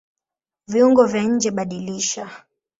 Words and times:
Viungo 0.67 1.05
vya 1.11 1.23
njeBadilisha 1.23 2.25